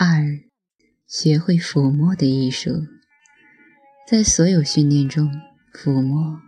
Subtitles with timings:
[0.00, 0.44] 二，
[1.08, 2.86] 学会抚摸的艺术。
[4.06, 5.28] 在所有训练中，
[5.74, 6.40] 抚摸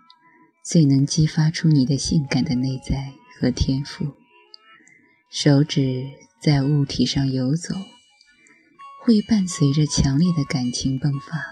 [0.64, 4.14] 最能激发出你的性感的内在和天赋。
[5.32, 6.04] 手指
[6.40, 7.74] 在物体上游走，
[9.02, 11.42] 会伴随着强烈的感情迸发。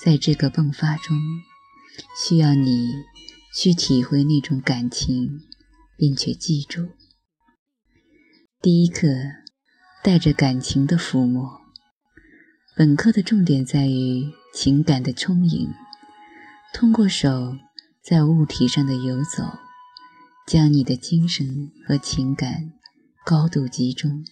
[0.00, 1.18] 在这个迸发中，
[2.24, 2.86] 需要你
[3.52, 5.40] 去体会那种感情，
[5.96, 6.90] 并且记住，
[8.62, 9.08] 第一课。
[10.04, 11.62] 带着感情的抚摸。
[12.76, 15.70] 本课的重点在于情感的充盈，
[16.74, 17.56] 通过手
[18.02, 19.60] 在物体上的游走，
[20.46, 22.74] 将你的精神和情感
[23.24, 24.22] 高度集中，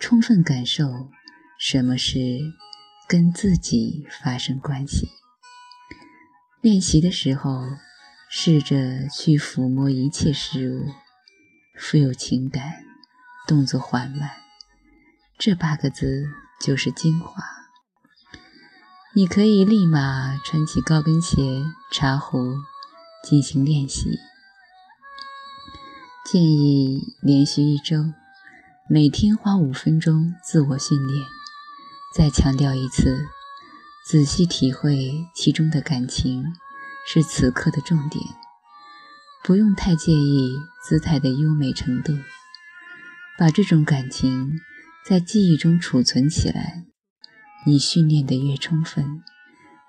[0.00, 1.08] 充分感受
[1.56, 2.18] 什么是
[3.06, 5.06] 跟自己发生关系。
[6.60, 7.62] 练习的时候，
[8.28, 10.88] 试着去抚摸一切事物，
[11.76, 12.82] 富有情感，
[13.46, 14.39] 动作缓慢。
[15.42, 16.28] 这八个字
[16.60, 17.42] 就是精华。
[19.14, 22.58] 你可以立马穿起高跟鞋、茶壶
[23.24, 24.18] 进行练习。
[26.26, 28.12] 建议连续一周，
[28.86, 31.24] 每天花五分钟自我训练。
[32.14, 33.26] 再强调一次，
[34.06, 36.44] 仔细体会其中的感情
[37.08, 38.22] 是此刻的重点，
[39.42, 42.12] 不用太介意姿态的优美程度，
[43.38, 44.60] 把这种感情。
[45.02, 46.84] 在记忆中储存起来，
[47.66, 49.22] 你训练的越充分，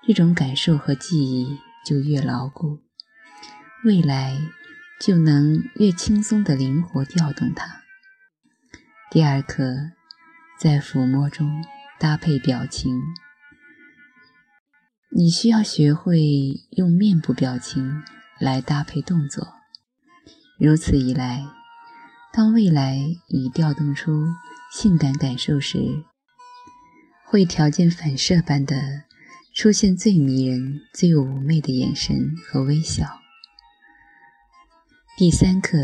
[0.06, 2.80] 这种感受和记忆就越牢固，
[3.84, 4.36] 未来
[5.00, 7.82] 就能越轻松地灵活调动它。
[9.10, 9.92] 第二课，
[10.58, 11.62] 在抚摸中
[12.00, 13.00] 搭配表情，
[15.10, 16.18] 你需要学会
[16.70, 18.02] 用面部表情
[18.40, 19.46] 来搭配动作，
[20.58, 21.44] 如此一来，
[22.32, 24.26] 当未来已调动出。
[24.72, 26.02] 性感感受时，
[27.26, 29.04] 会条件反射般的
[29.54, 33.20] 出现最迷人、最妩媚的眼神和微笑。
[35.18, 35.76] 第三课，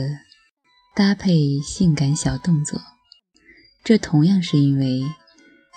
[0.97, 2.81] 搭配性感小动作，
[3.85, 5.03] 这同样是因为，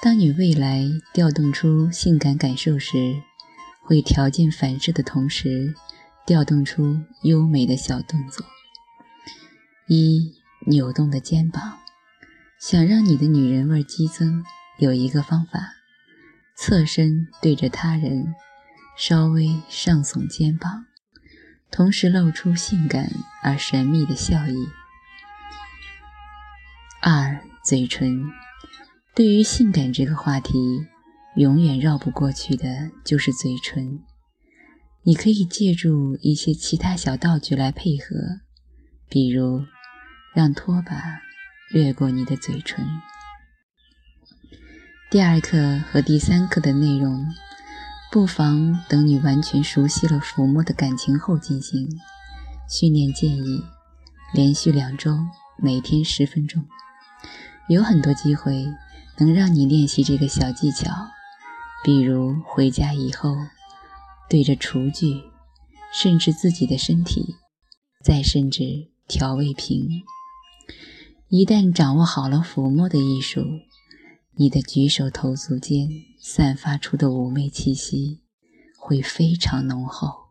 [0.02, 3.22] 当你未来调动出性感感受时，
[3.84, 5.76] 会条件反射的同时
[6.26, 8.46] 调动出优美的小动作。
[9.90, 10.34] 一、
[10.66, 11.81] 扭动的肩膀。
[12.62, 14.46] 想让你的女人味激增，
[14.78, 15.74] 有一个方法：
[16.56, 18.36] 侧身对着他人，
[18.96, 20.86] 稍微上耸肩膀，
[21.72, 23.10] 同时露出性感
[23.42, 24.68] 而神秘的笑意。
[27.02, 28.30] 二、嘴唇。
[29.16, 30.54] 对于性感这个话题，
[31.36, 34.02] 永远绕不过去的就是嘴唇。
[35.02, 38.16] 你可以借助一些其他小道具来配合，
[39.10, 39.66] 比如
[40.36, 41.24] 让拖把。
[41.74, 42.86] 掠过你的嘴唇。
[45.10, 47.26] 第二课和第三课的内容，
[48.12, 51.88] 不妨等你完全熟悉了抚摸的感情后进行。
[52.70, 53.64] 训练建议
[54.34, 55.18] 连续两周，
[55.58, 56.66] 每天十分钟。
[57.70, 58.68] 有很多机会
[59.18, 60.92] 能让你练习这个小技巧，
[61.86, 63.34] 比如回家以后
[64.30, 65.24] 对着厨具，
[65.94, 67.38] 甚至自己的身体，
[68.04, 70.04] 再甚至调味瓶。
[71.34, 73.46] 一旦掌握好了抚摸的艺术，
[74.36, 75.88] 你的举手投足间
[76.20, 78.20] 散发出的妩媚气息
[78.78, 80.31] 会非常浓厚。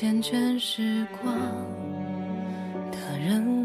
[0.00, 1.36] 缱绻时光，
[2.90, 3.59] 的人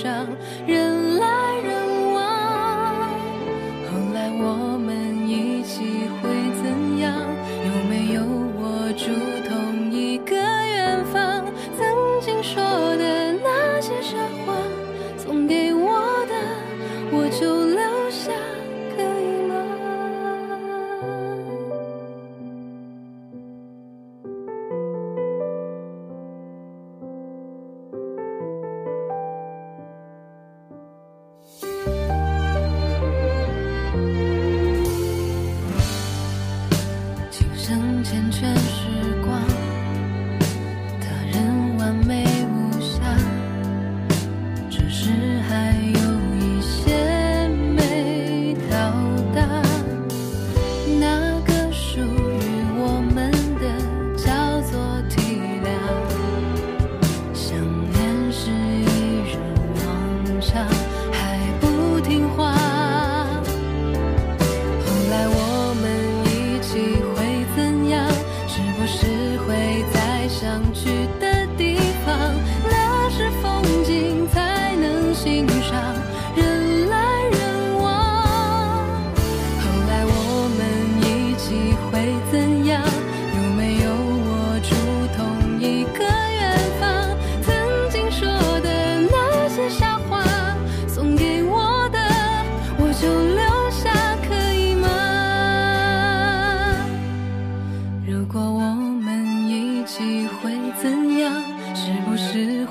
[0.00, 0.28] 上，
[0.64, 1.26] 人来
[1.60, 2.22] 人往。
[3.90, 6.30] 后来我们一起会
[6.62, 7.18] 怎样？
[7.66, 9.10] 有没有我住
[9.48, 11.44] 同一个远方？
[11.76, 11.84] 曾
[12.20, 12.62] 经说
[12.96, 14.16] 的那些傻
[14.46, 14.57] 话。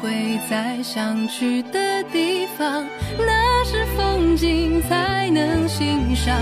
[0.02, 2.86] 会在想去的地方
[3.18, 6.36] 那是风景才能欣赏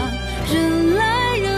[0.53, 1.54] 人来人